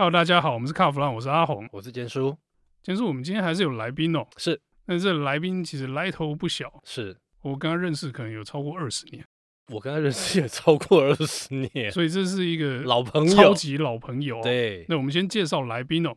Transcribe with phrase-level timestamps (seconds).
[0.00, 2.38] Hello，大家好，我们是卡弗朗，我是阿红，我是坚叔。
[2.84, 4.24] 坚叔，我们今天还是有来宾哦。
[4.36, 6.72] 是，那这来宾其实来头不小。
[6.84, 9.26] 是我跟他认识可能有超过二十年，
[9.72, 14.40] 我跟他认识也超过二十年，所以这是一个老朋友，超级老朋友。
[14.40, 16.14] 对，那我们先介绍来宾哦。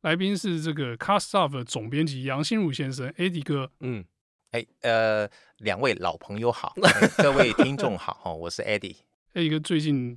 [0.00, 3.70] 来宾是这个 Cast.Stuff 的总编辑杨新儒先生，Eddie 哥。
[3.80, 4.02] 嗯，
[4.52, 6.74] 哎，呃，两位老朋友好，
[7.22, 8.96] 各位听众好，哈，我是 Eddie。
[9.34, 10.16] Eddie 哥最近。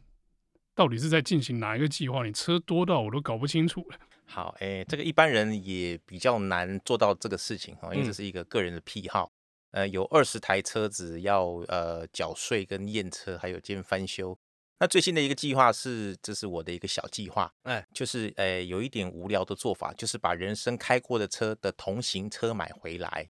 [0.74, 2.26] 到底是在进行哪一个计划？
[2.26, 3.98] 你车多到我都搞不清楚了。
[4.26, 9.30] 好，哎、欸，这个一般人也比较难做到这个事情哈，因为这是一个个人的癖好。
[9.72, 14.38] 嗯、呃，有二十台车子要呃缴税跟验车，还有兼翻修。
[14.80, 23.30] 那最新的一个计划是，这是我的一个小计划，哎，就是呃有一点无聊的做法，就是把人生开过的车的同型车买回来。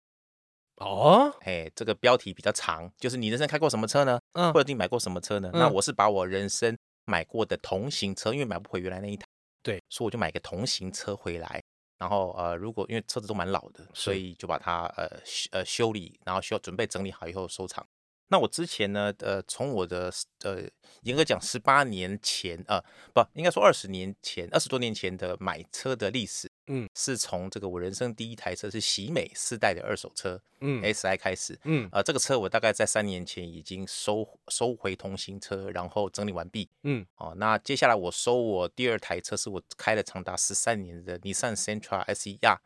[0.76, 4.20] 哦，哎，这个标题比较长，就是你人生开过什么车呢？
[4.32, 5.50] 嗯，或者你买过什么车呢？
[5.52, 6.76] 嗯、那我是把我人生。
[7.04, 9.26] 买过的同型车，因为买不回原来那一台，
[9.62, 11.62] 对，所以我就买个同型车回来。
[11.96, 15.08] 然后呃，如果因为车子都蛮老的，所以就把它呃
[15.52, 17.86] 呃修理，然后需要准备整理好以后收藏。
[18.28, 20.62] 那我之前呢，呃，从我的呃
[21.02, 22.80] 严格讲十八年前，呃，
[23.12, 26.50] 不应该说二十年前，二十多年前的买车的历史。
[26.66, 42.56] 嗯，是从这个我人生第一台车是喜美四代的二手车，嗯，SI 开始，嗯，呃，这个车我大概在三年前已经收收回同型车，然后整理完毕，嗯，哦，那接下来我收我第二台车是我开了长达十三年的尼桑 Sentra SER，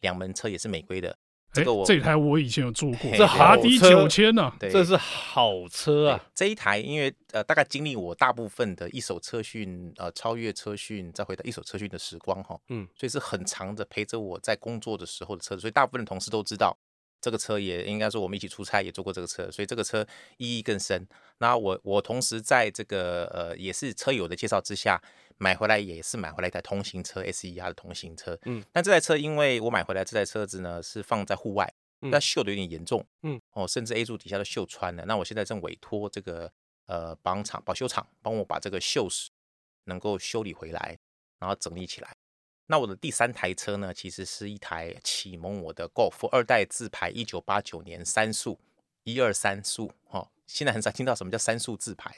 [0.00, 1.16] 两门车也是美规的。
[1.56, 6.24] 这个我这台我以前有坐过，这哈迪九千呢，这是好车啊！
[6.34, 16.76] 这一台因为呃大概经历我大部分的一手车训，呃超越车训，再回到一手车训的时光哈，嗯，所以是很长的陪着我在工作的时候的车子，所以大部分的同事都知道
[17.20, 21.06] 这个车，也应该说我们一起出差也坐过这个车，所以这个车意义更深。
[21.38, 25.02] 那我我同时在这个呃也是车友的介绍之下。
[25.38, 28.38] 买回来也是买回来一台同型车，SER 的同型车。
[28.46, 33.04] 嗯，但这台车因为我买回来这台车子呢是放在户外，那锈的有点严重。
[33.20, 35.04] 嗯，哦，甚至 A 柱底下都锈穿了。
[35.04, 36.50] 那我现在正委托这个
[36.86, 39.26] 呃保养厂、保修厂帮我把这个锈蚀
[39.84, 40.96] 能够修理回来，
[41.38, 42.16] 然后整理起来。
[42.66, 48.58] 那我的第三台车呢，其实是一台启蒙我的 Golf 二代自排，一九八九年三速，
[49.04, 50.28] 一二三速，哦。
[50.46, 52.08] 现在很少听到什么叫三速自排，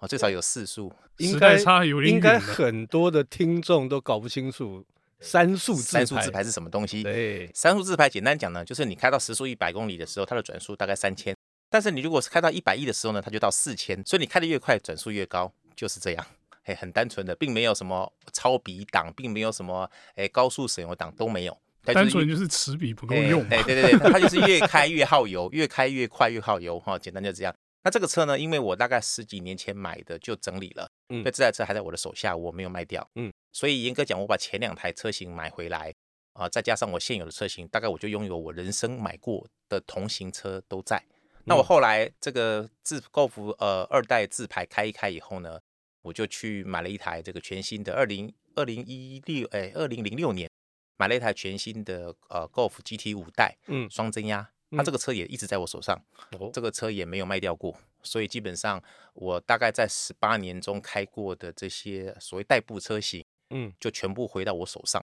[0.00, 0.92] 哦，最少有四速。
[1.18, 4.84] 应该差有点远，应该很多的听众都搞不清楚
[5.20, 7.04] 三速自排，三速自排是什么东西。
[7.04, 11.36] 对，三速自排简单讲呢，就是你开到时速一百公里的时候，它的转速大概三千，
[11.70, 16.26] 但是你如果是开到一百一的时候呢，它就到四千，所以你开的越快，转速越高，就是这样。
[16.66, 21.56] 嘿，很单纯的，并没有什么超比档，并没有什么诶高速省油档都没有。
[21.84, 23.48] 单纯就是齿比不够用。
[23.48, 27.54] 对对对对，它就是越 开越耗油，越开越快越耗油哈，简单就这样。
[27.84, 35.94] 那这个车呢，因为我大概十几年前买的，就整理了，嗯，所以这台车还在我的手下，我没有卖掉，嗯，所以严格讲，我把前两台车型买回来
[36.32, 41.00] 啊、呃，再加上我现有的车型，大概我就拥有我人生买过的同型车都在。
[41.44, 45.60] 那我后来这个自 Golf 呃二代自排开一开以后呢，
[46.06, 50.48] 我就去买了一台这个全新的二零二零一六哎二零零六年
[50.96, 54.48] 买了一台全新的呃 Golf GT 五代，嗯，双增压。
[54.70, 56.00] 它这个车也一直在我手上，
[56.32, 58.82] 嗯、这个车也没有卖掉过，所以基本上
[59.14, 65.04] 我大概在十八年中开过的这些所谓代步车型，嗯，就全部回到我手上。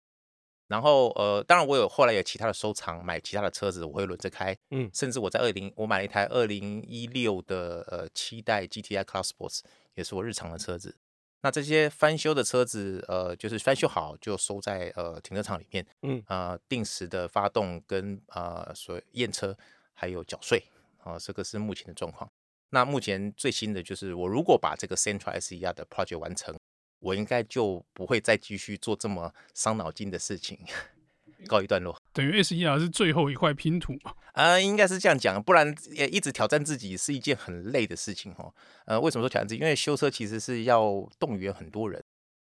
[0.68, 9.60] 然后呃，当然我有后来有其他的收藏，买其他的车子我会轮着开，嗯，甚至我在二零我买了一台二零一六的呃七代 GTI Club Sports，
[9.94, 10.96] 也是我日常的车子。
[11.42, 19.56] 那这些翻修的车子，呃，就是翻修好就收在呃停车场里面，嗯，呃，定时的发动跟呃所验车，
[19.94, 20.62] 还有缴税，
[20.98, 22.30] 啊、呃，这个是目前的状况。
[22.70, 26.54] 那目前最新的就是，我如果把这个 Central SER 的 project 完成，
[26.98, 30.58] 我应该就不会再继续做这么伤脑筋的事情。
[31.48, 34.12] 告一段落，等于 SER 是最后一块拼图嘛？
[34.34, 38.54] 呃，应该是这样讲，不然也一直挑战自己是一件很累的事情哦。
[38.84, 39.60] 呃，为什么说挑战自己？
[39.60, 42.04] 因为修车其实是要动员很多人，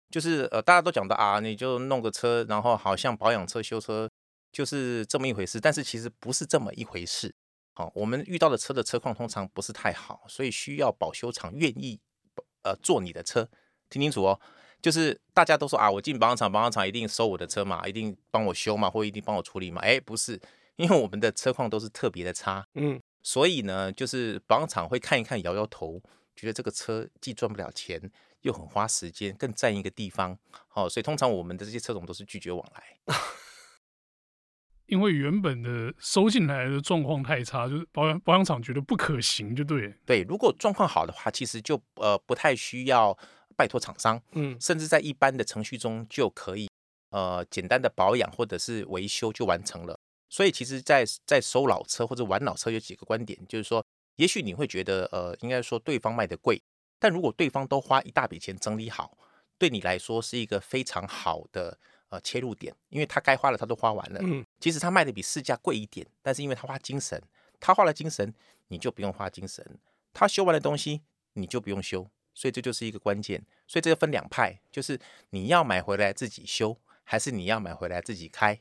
[0.10, 4.10] 就是呃，大家都讲的啊，你就弄个车，然后好像保养车、修车
[4.52, 7.34] 就是这么一回事，但是其实不是这么一回事。
[7.72, 11.98] 好、我们遇到的车的车况通常不是太好，所以需要保修厂愿意
[12.64, 13.48] 呃做你的车，
[13.90, 14.42] 听清楚哦。
[14.82, 19.80] 就是大家都说啊，我进保养厂，保养厂一定收我的车嘛，一定帮我修嘛，或一定帮我处理嘛。
[19.82, 20.42] 哎，不是，
[20.76, 26.02] 因为我们的车况都是特别的差，嗯，所以呢，就是保养厂会看一看，摇摇头，
[26.36, 28.12] 觉得这个车既赚不了钱，
[28.42, 30.36] 又很花时间，更占一个地方。
[30.68, 32.98] 好、哦，所以通常我们的这些车种都是拒绝往来，
[34.88, 39.94] 因为原本的收进来的状况太差，就是保养保养厂觉得不可行，就对。
[40.08, 43.16] 对，如果状况好的话，其实就呃不太需要。
[43.56, 46.70] 拜托厂商，嗯，甚至在一般的程序中就可以，
[47.10, 49.98] 呃，简单的保养或者是维修就完成了。
[50.30, 56.62] 所以其实在，在在收老车或者玩老车有几个观点，就是说，也许你会觉得，呃，应该说对方卖的贵，
[57.00, 59.18] 但如果对方都花一大笔钱整理好，
[59.58, 61.78] 对你来说是一个非常好的
[62.08, 67.22] 呃切入点，因为他该花的他都花完了，嗯，即使他卖的比市价贵一点，但是因为他花精神，
[67.60, 68.34] 他花了精神，
[68.70, 69.80] 你就不用花精神，
[70.14, 71.02] 他修完的东西
[71.34, 75.00] 你就不用修，所以这就是一个关键，所以这个分两派，就是
[75.32, 78.60] 你要买回来自己修，还是你要买回来自己开。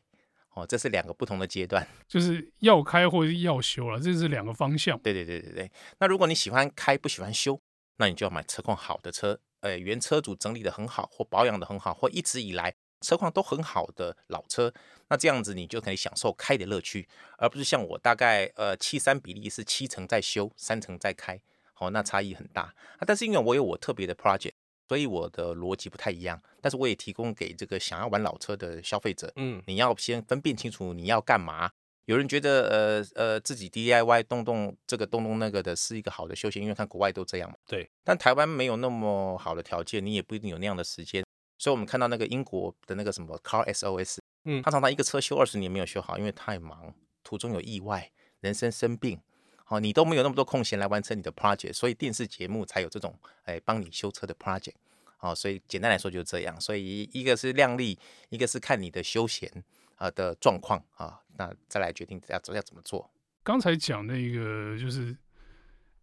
[0.53, 4.99] 哦，这是两个不同的阶段，就是要开或者要修了，这是两个方向。
[4.99, 5.71] 对对对对对。
[5.99, 7.61] 那如果你喜欢开不喜欢修，
[7.99, 14.75] 那你就要买车况好的车，呃，原车主整理的很好，或保养的很好，或一直以来车况都很好的老车。
[15.09, 17.09] 那这样子你就可以享受开的乐趣，
[17.39, 21.41] 而不是像我大概呃七三比例是七成在修，三成在开。
[21.81, 22.63] 好，那差异很大。
[22.63, 24.53] 啊，但是因为我有我特别的 project。
[24.89, 31.71] 所以我的逻辑不太一样，但是我也提供给这个想要玩老车的消费者，嗯，你要先分辨清楚你要干嘛。
[32.07, 37.57] 有人觉得呃呃自己 DIY 动动这个动动那个的是一个好的休闲，因为看国外都这样嘛。
[37.69, 41.25] 对，但台湾没有那么好的条件，你也不一定有那样的时间。
[41.57, 46.93] 所以我们看到那个英国的那个什么 Car SOS，嗯，他常常一个车修二十年没有修好，因为太忙，
[47.23, 48.11] 途中有意外，
[48.41, 49.21] 人生生病。
[49.71, 54.75] 哦，你都没有那么多空闲来完成你的 project，所以电视节目才有这种哎帮你修车的 project。
[55.21, 56.61] 哦，所以简单来说就是这样。
[56.61, 57.97] 所以一个是量力，
[58.31, 59.49] 一个是看你的休闲
[59.95, 63.09] 啊的状况啊，那再来决定要要怎么做。
[63.45, 65.17] 刚才讲那个就是，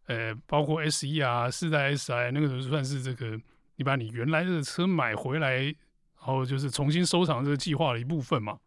[0.05, 3.37] 呃，包括 S E 啊，四代 S I 那个算是这个，
[3.75, 5.75] 你把你原来的车买回来，然
[6.15, 8.59] 后就是重新收藏这个计划的一部分嘛。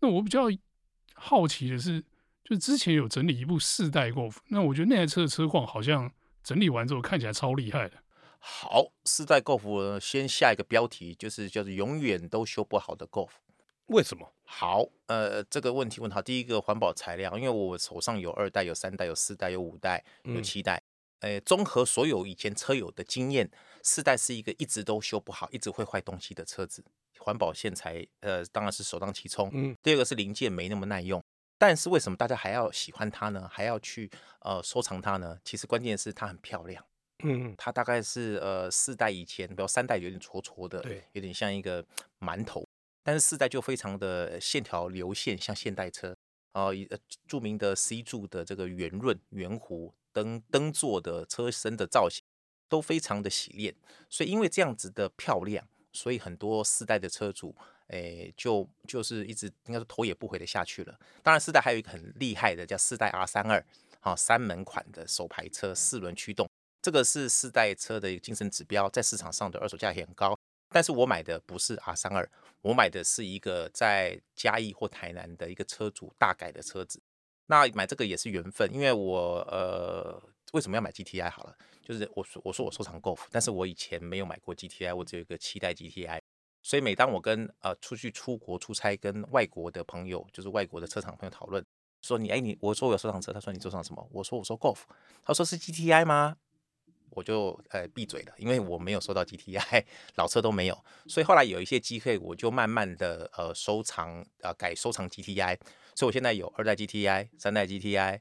[0.00, 0.46] 那我比较
[1.14, 2.02] 好奇的是。
[2.48, 6.10] 就之前有整理一部四代 Golf，那我觉得那台车的车况好像
[6.42, 7.98] 整理完之后看起来超厉害的。
[8.38, 13.32] 好，四代 Golf 先下一个标题就是叫做永远都修不好的 Golf。
[13.88, 14.32] 为什么？
[14.44, 16.22] 好，呃，这个问题问好。
[16.22, 20.82] 第一个环保材料，因为我手上有二代、有三代、有四代、有五代、有七代，
[21.20, 23.50] 呃、嗯，综合所有以前车友的经验，
[23.82, 26.82] 四代是一个一直都修不好、一直会坏东西的车子。
[27.18, 29.50] 环保线材，呃，当然是首当其冲。
[29.52, 29.76] 嗯。
[29.82, 31.22] 第二个是零件没那么耐用。
[31.58, 33.48] 但是为什么大家还要喜欢它呢？
[33.52, 34.08] 还要去
[34.40, 35.36] 呃收藏它呢？
[35.44, 36.84] 其实关键是它很漂亮。
[37.24, 41.84] 嗯，它大概是呃四代以前，比如三代有点戳戳的，对，有点像一个
[42.20, 42.64] 馒头。
[43.02, 46.16] 但是四代就非常的线条流线，像现代车。
[46.52, 46.72] 呃，
[47.26, 52.22] 著名的 C 柱的这个圆润圆弧灯灯座的车身的造型
[52.68, 53.74] 都非常的洗练。
[54.08, 57.56] 所以因为这样子的漂亮，所以很多四代的车主。
[57.88, 60.98] 诶，就就是一直应该说头也不回的下去了。
[61.22, 63.64] 当然，四代还有一个很厉害的，叫四代 R 三二，
[64.00, 66.48] 好，三门款的手排车，四轮驱动，
[66.82, 70.38] 这个是四代车的一个精神指标，在市场上的二手价也很高。
[70.70, 72.30] 但是我买的不是 R 三二，
[72.60, 77.00] 我买的是一个在嘉义或台南的一个车主大改的车子。
[77.46, 86.20] 那买这个也是缘分，因为我呃为什么要买 GTI 好了，就是我我说我收藏 Golf，但是我以前没有买过 GTI，我只有一个七代 GTI。
[86.62, 91.64] 所以每当我跟呃出去出国出差，跟外国的朋友，就是外国的车厂朋友讨论，
[92.02, 94.08] 说你哎你，我说我有收藏车，他说你收藏什么？
[94.12, 94.80] 我说我说 Golf，
[95.24, 96.36] 他说是 GTI 吗？
[97.10, 99.84] 我就呃闭嘴了，因为我没有收到 GTI，
[100.16, 100.84] 老车都没有。
[101.06, 105.58] 所以后来有一些机会，我就慢慢的呃收藏呃改收藏 GTI，
[105.94, 108.20] 所以我现在有二代 GTI、三代 GTI、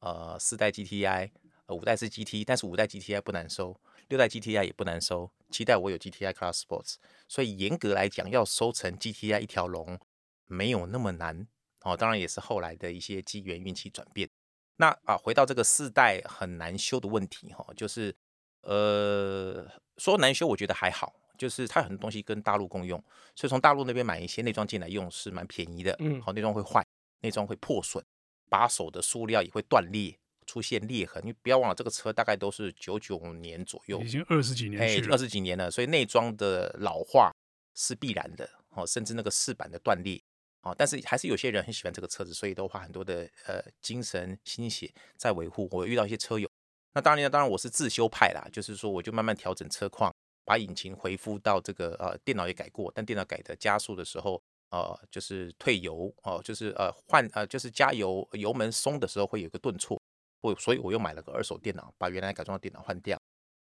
[0.00, 1.30] 呃四代 GTI、
[1.66, 3.80] 呃五代是 GT，但是五代 GTI 不难收。
[4.08, 6.94] 六代 GTI 也不难收，期待我有 GTI Class Sports，
[7.26, 9.98] 所以严格来讲，要收成 GTI 一条龙
[10.46, 11.46] 没有那么难
[11.82, 11.96] 哦。
[11.96, 14.28] 当然也是后来的一些机缘运气转变。
[14.76, 18.14] 那啊，回到这个四代很难修的问题哈，就是
[18.62, 23.02] 呃说难修，我觉得还好，就是它很多东西跟大陆共用，
[23.34, 25.96] 所以从大陆那边买一些内装进来用是蛮便宜的。
[25.98, 26.86] 嗯，好，内装会坏，
[27.22, 28.04] 内装会破损，
[28.48, 30.16] 把手的塑料也会断裂。
[30.46, 37.32] 出现裂痕，你不要忘了，这个车大概都是九九年左右，已经二十几年，哎，二十几年了，所以内装的老化
[37.74, 40.22] 是必然的，哦，甚至那个饰板的断裂，
[40.62, 45.68] 哦，但是还是有些人很喜欢这个车子，所以都花很多的呃精神心血在维护。
[45.72, 46.48] 我遇到一些车友，
[46.94, 60.00] 那当然呢，当然我是自修派啦，就是说我就慢慢调整车况，把引擎恢复到这个呃电脑也改过，但电脑改的加速的时候，呃，就是退油哦，就是呃换呃就是加油油门松的时候会有一个顿挫。
[60.46, 63.18] 我所以我又买了个二手电脑，把原来改装的电脑换掉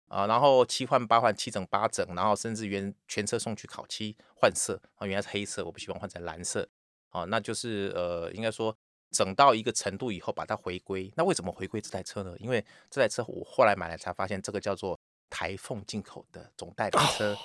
[0.08, 6.68] 啊，然后七换八换七整八整，然后甚至原全车送去烤漆换色啊，原来是黑色，我不希望换成蓝色
[7.10, 8.76] 啊，那就是呃应该说
[9.10, 11.12] 整到一个程度以后把它回归。
[11.16, 12.34] 那为什么回归这台车呢？
[12.38, 14.98] 因为这台车我后来买来才发现，这个叫做
[15.30, 17.36] 台台凤进口的总代理车。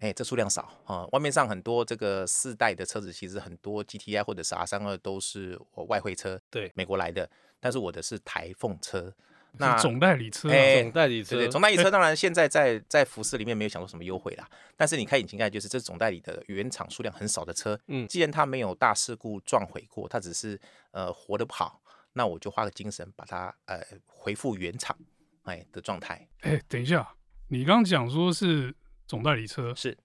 [0.00, 7.28] 哎、欸，这数量少啊、嗯，外面上很多这个四代的车子，其实很多 GTI 或者是 R 三二都是我外汇车，对，美国来的，
[7.60, 9.12] 但是我的是台凤车，
[9.58, 20.58] 那总代理车、啊，欸、总代理车，对，对，总代理车当然现在在在福斯里面没有享受什么优惠啦，但是你开引擎盖就是这总代理的原厂数量很少的车，嗯，既然它没有大事故撞毁过，它只是
[20.92, 21.82] 呃活得不好，
[22.14, 24.96] 那我就花个精神把它呃恢复原厂
[25.42, 26.26] 哎的状态。
[26.40, 27.06] 哎、欸，等一下，
[27.48, 28.74] 你刚刚讲说是。
[29.10, 29.98] 总代理车是，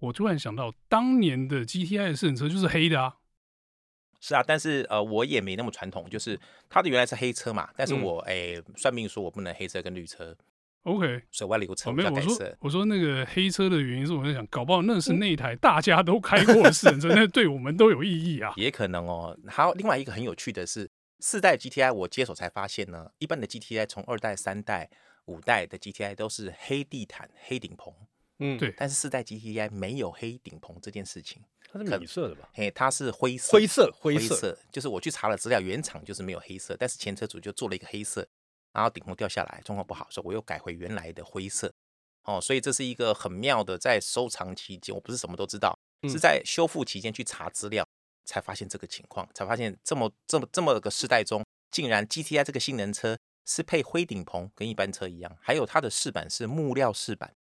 [0.00, 3.18] 我突然想到，当年的 GTI 的试乘车就是黑的啊。
[4.18, 6.36] 是啊，但是呃，我也没那么传统，就是
[6.68, 10.36] 它的原来是黑车嘛，但是我哎、嗯欸，算命说我不能黑车跟绿车。
[10.82, 11.92] OK，所以我要留车。
[11.92, 18.52] 没有，我说我说那个黑车的原因是我在想，搞不好那是那一台大家都开过的试乘车， 那对我们都有意义啊。
[18.56, 19.38] 也可能哦。
[19.46, 24.90] 还有另外一个很有趣的是，四代 GTI 我接手才发现呢，一般的 GTI 从二代、三代。
[25.28, 27.92] 五代的 GTI 都是黑地毯、黑顶棚，
[28.38, 28.74] 嗯，对。
[28.76, 32.48] 但是四代 GTI 没有黑顶棚这件事情，它是米色的吧？
[32.52, 34.58] 嘿，它是灰色，灰色，灰色。
[34.72, 38.26] 就是我去查了资料，原厂就是没有黑色，但是前车主就做了一个黑色，
[38.72, 41.72] 然后顶棚掉下来，状况不好，所以我又改回原来的灰色。
[42.24, 47.86] 哦，所以这是一个很妙的，在收藏期间，我不是什么都知道，嗯、是在修复期间去查资料，
[48.24, 53.16] 才发现这个情况，才发现这么这么这么个世代中，竟然 GTI 这个性能车。
[53.50, 57.32] 是配灰顶棚，跟一般车一样，还有它的饰板是木料饰板。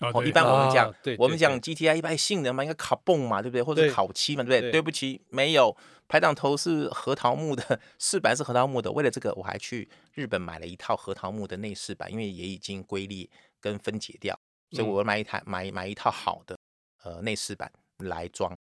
[0.00, 3.62] 哦，一般我们讲，啊、我们讲 GTI 一般性能嘛，应该烤泵嘛，对不对？
[3.62, 4.72] 或者烤漆嘛，对不对？
[4.72, 5.76] 对不起，没有，
[6.08, 8.90] 排挡头是核桃木的，饰板是核桃木的。
[8.90, 13.28] 为了这个，我还去日本买了一套核桃木的内饰板，因为也已经龟裂
[13.60, 14.38] 跟分解掉，
[14.70, 16.58] 所以我买一台、嗯、买买一套好的
[17.02, 18.56] 呃内饰板来装。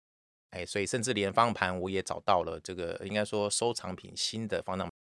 [0.50, 4.92] 哎，所以甚至连方向盘我也找到了，这个应该说收藏品新的方向盘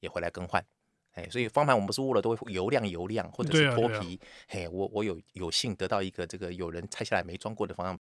[0.00, 0.60] 也回来更换。
[1.18, 4.20] 哎，所以方盘我们不是握了都会油亮油亮，或者是脱皮。
[4.22, 8.00] 啊啊、嘿，我我有有幸得到一个这个有人拆下来没装过的方向盘，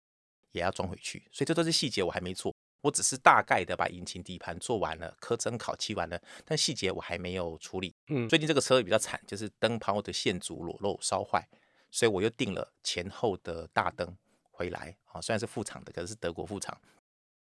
[0.52, 1.26] 也要装回去。
[1.32, 7.94] 所以这都是细节，我还没做，我只是大概的把引擎底盘做完了，磕针烤漆完了，但细节我还没有处理。
[8.08, 11.48] 嗯，最近这个车比较惨，就是灯泡的线组裸露烧坏，
[11.90, 16.78] 所以我又订了前后的大灯回来啊，虽然是副厂的，可是是德国副厂。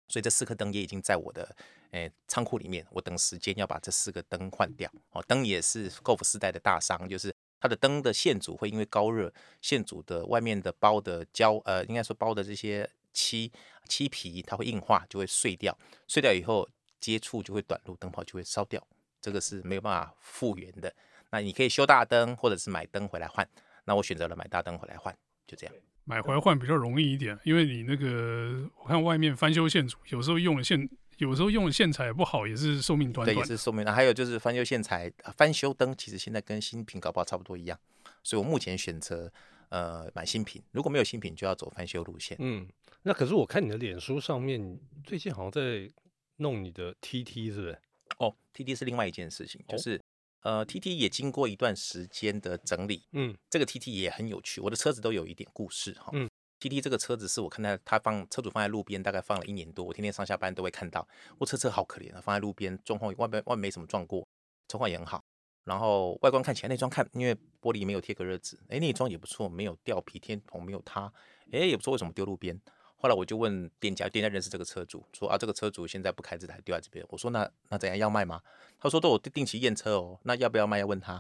[0.07, 1.55] 所以这四颗灯也已经在我的
[1.96, 4.92] 诶仓库里面，我等时间要把这四个灯换掉。
[5.12, 13.50] 哦，灯也是 Golf 四代的大伤，就是它的灯的线组会因为高热，线组的外面的包的胶呃，应该说包的这些漆
[13.88, 15.78] 漆皮，它会硬化，就会碎掉。
[16.06, 16.68] 碎掉以后
[17.00, 18.86] 接触就会短路，灯泡就会烧掉，
[19.22, 20.94] 这个是没有办法复原的。
[21.32, 23.48] 那你可以修大灯，或者是买灯回来换。
[23.86, 25.16] 那我选择了买大灯回来换，
[25.48, 25.74] 就这样。
[26.04, 33.36] 买回来换比较容易一点，因为你那个我看外面翻修线组，有时候用的线，有时候用的线材也不好，也是寿命短短。
[33.36, 33.86] 对，也是寿命。
[33.86, 37.79] 还有就是翻修线材，翻修灯其实现在跟新品搞不好差不多一样，
[38.24, 39.31] 所以我目前选择
[39.69, 42.38] 呃买新品，如果没有新品就要走翻修路线。
[42.39, 42.67] 嗯，
[43.03, 45.89] 那可是我看你的脸书上面最近好像在
[46.38, 47.79] 弄你的 TT 是不是？
[48.17, 50.01] 哦，TT 是另外一件事情，就是。
[50.41, 56.12] 呃，T T 也经过一段时间的整理，嗯，这个 T T 也很有趣，我的车子都有一点故事哈。
[56.13, 56.29] 嗯
[56.60, 61.08] ，T T 这个车子是我看到他放车主放在路边，大概放了一年多，我天天上下班都会看到。
[61.38, 64.28] 我车车好可怜啊，放在路边，状况外面外面没什么撞过，
[64.68, 65.24] 车况也很好。
[65.64, 71.12] 然后外观看起来内装看，因为玻璃没有贴隔热纸，哎，内装也不错，没有掉皮，天棚没有塌，
[71.52, 72.60] 哎，也不错，为什么丢路边？
[72.98, 77.06] 后来我就问店家，店家认识这个车主，说啊，这个车主现在不开这台，丢在这边。
[77.10, 78.42] 我说那那怎样要卖吗？
[78.80, 80.80] 他说都有定期验车哦，那要不要卖？
[80.80, 81.14] 要问他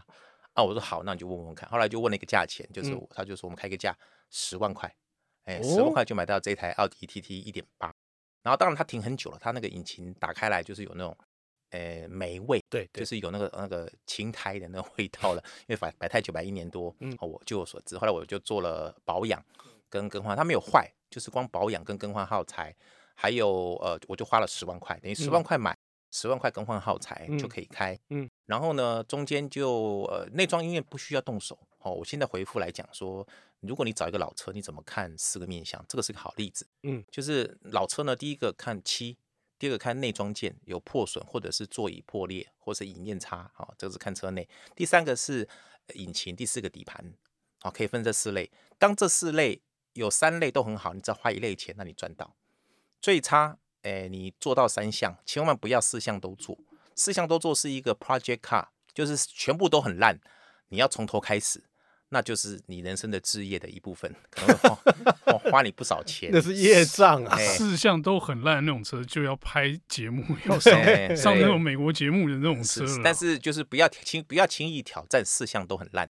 [0.53, 0.63] 啊。
[0.63, 1.67] 我说好，那你就问问看。
[1.69, 3.95] 后来就问了一个价钱，就是、嗯、他就说我们开个价
[4.29, 4.95] 十万块，
[5.45, 7.93] 哎，十万块就买到这台奥迪 TT 一点八。
[8.43, 11.17] 然后当然它停很久了，它那个引擎打开来就是有那种
[11.71, 16.95] 呃霉味，对，对，就是有那个那个青苔的那个味道了，因为摆摆太久，摆一年多。
[16.99, 19.43] 嗯，我据我所知，后来我就做了保养
[19.89, 20.91] 跟更换，它没有坏。
[21.07, 22.75] 就是光保养跟更换耗材，
[23.13, 25.73] 还有呃，我就花了十万块，等于十万块买
[26.11, 27.93] 十、嗯、万块更换耗材就可以开。
[28.09, 31.91] 嗯，嗯然后呢，中间就呃内装因为不需要动手哦。
[31.91, 33.25] 我现在回复来讲说，
[33.65, 35.83] 如果你找一个老车，你怎么看四个面相？
[35.87, 36.67] 这个是个好例子。
[36.83, 39.17] 嗯，就是老车呢，第一个看漆，
[39.59, 44.47] 第二个看内装件有破损或者是座椅破裂或者是引面差，好、哦，这个是看车内。
[44.75, 45.47] 第三个是
[45.93, 47.13] 引擎，第四个底盘，
[47.59, 48.51] 好、哦，可以分这四类。
[48.77, 49.61] 当这四类。
[49.95, 52.35] 有三类都很好，你只要花一类钱，那你赚到。
[52.99, 56.57] 最差，哎，你做到三项，千万不要四项都做。
[56.95, 60.19] 四项都做是一个 project car，就是全部都很烂，
[60.67, 61.63] 你要从头开始，
[62.09, 64.69] 那就是你人生的置业的一部分，可能会
[65.25, 66.29] 花花你不少钱。
[66.33, 67.35] 那是业障啊！
[67.37, 70.73] 四项都很烂的那种车，就要拍节目，要 上
[71.15, 72.85] 上那种美国节目的那种车。
[73.03, 76.09] 但是就是不要轻不要轻易挑战四项都很烂。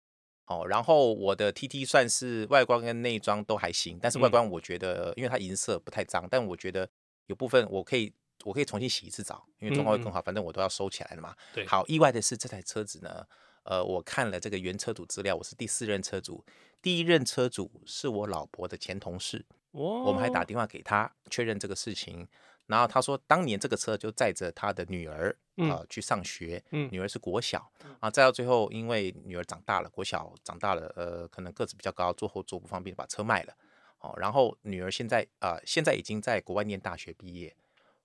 [0.46, 6.88] 哦，然后我的 TT 算是外观跟内装都还行，但是外观我觉得，因为它银色不太脏，但我觉得
[7.26, 8.12] 有部分我可以
[8.44, 10.20] 我可以重新洗一次澡，因为状况会更好。
[10.20, 11.36] 反正我都要收起来了嘛。
[11.54, 11.64] 对。
[11.66, 13.24] 好，意外的是这台车子呢，
[13.64, 16.44] 呃，我看了这个原车主资料，我是第四任车主，
[16.80, 22.26] 第一任车主是我老婆的前同事，我们还打电话给他确认这个事情。
[22.66, 33.52] 然后他说，当年这个车就载着他的女儿啊、呃、去上学，嗯、女儿是国小啊，再到最后，因为女儿长大了，国小长大了，呃，可能个子比较高，坐后座不方便，把车卖了，
[33.98, 37.52] 哦，然后女儿现在啊、呃，现在已经在国外念大学毕业，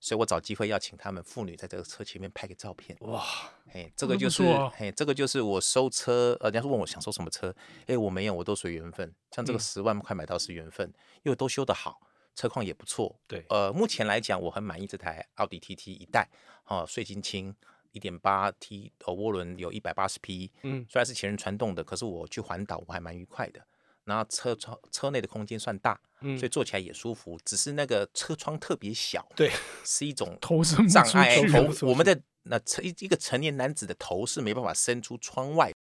[0.06, 2.96] 所以我找机会要请他们妇女在这个车前面拍个照片。
[3.02, 3.26] 哇，
[3.74, 4.44] 哎，这个就是，
[4.78, 7.52] 哎，这个就是我收车，呃，人家说问我想收什么车，
[7.88, 10.88] 哎，我没有，我都随缘分，像这个十万块买到是缘分，
[11.24, 12.00] 因为都修得好。
[12.36, 16.30] 车况也不错，对，呃，目前来讲我很满意这台奥迪 TT 一代，
[16.66, 17.56] 哦，税金轻，
[17.94, 23.66] 一点八 T，呃，涡轮有一百八十匹，嗯，虽然是前人传动的，可是我去环岛我还蛮愉快的。
[24.06, 29.52] 然后车窗车内的空间算大，嗯，所以坐起来也舒服，只是那个车窗特别小，对，
[29.84, 35.72] 是一种 头障碍，头我们的那成一一个成年男子的头是没办法伸出窗外。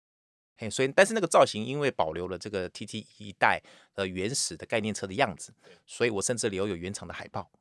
[0.58, 3.62] 嘿，所以但是那个造型，因为保留了这个 TT 一代
[3.94, 5.53] 的原始的概念车的样子，
[5.86, 7.51] 所以我甚至留有原厂的海报，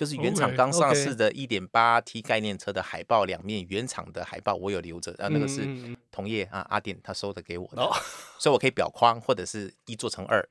[0.00, 5.68] 就是原厂刚上市的 1.8T 概念车的海报，两面原厂的海报我有留着，啊，那个是
[6.10, 7.82] 同业啊阿典他收的给我的，
[8.38, 10.42] 所以我可以裱框或者是一做成二。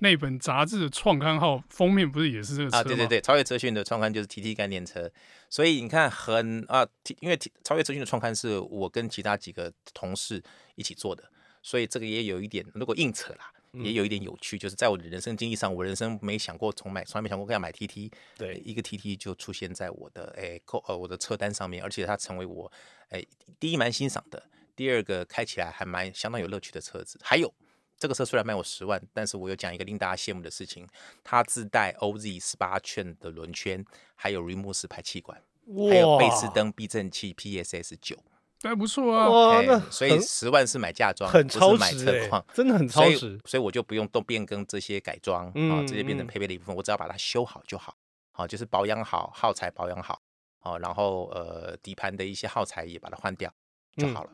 [0.00, 2.76] 那本杂志的创刊号封面不是也是这个？
[2.76, 5.10] 啊，对对对，超越车讯的创刊就是 TT 概念车，
[5.48, 6.86] 所以你看很啊，
[7.20, 11.24] 因为超越车讯的创刊是我跟其他几个同事一起做的。
[11.62, 22.70] 所以这个也有一点，如果硬扯啦，也有一点有趣，嗯、就是在我的人生经历上，我人生没想过从买，从来没想过要买 TT，对，一个 TT 就出现在我的诶购呃我的车单上面，而且它成为我
[23.10, 23.26] 诶
[23.60, 24.42] 第一蛮欣赏的，
[24.74, 27.18] 第二个开起来还蛮相当有乐趣的车子。
[27.22, 27.52] 还有
[27.98, 30.86] 这个车虽然卖我十万，但是我有讲一个令大家羡慕的事情，
[31.24, 33.84] 它自带 OZ 十八圈的轮圈，
[34.14, 35.42] 还有 Remus 式排气管，
[35.90, 38.16] 还有贝斯登避震器 PSS 九。
[38.62, 47.94] 还不错啊，哇，那所以十万是买嫁妆，很超值，买车况，真的很超值，所以我就不用都变更这些改装啊，这些变成配备的一部分，我只要把它修好就好，
[48.32, 50.20] 好就是保养好，耗材保养好，
[50.58, 53.52] 好，然后呃底盘的一些耗材也把它换掉
[53.96, 54.30] 就好了。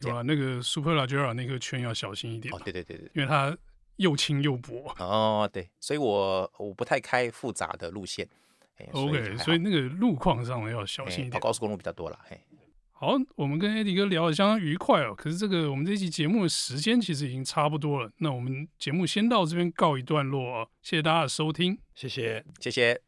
[0.00, 0.22] 对吧？
[0.22, 3.56] 那个 Superleggera 那个圈要小心一点，哦，对对对对，因为它
[3.96, 4.94] 又轻又薄。
[4.98, 8.28] 哦，对，所以我我不太开复杂的路线。
[8.92, 12.40] OK，所以那个路况上要小心一点，跑高速公路比较多了，嘿。
[13.00, 15.14] 好，我们跟 Eddie 哥聊的相当愉快哦。
[15.16, 20.68] 可是这个我们这期节目的时间其实已经差不多了，那我们节目先到这边告一段落哦。
[20.82, 23.07] 谢谢大家的收听，谢谢，谢谢。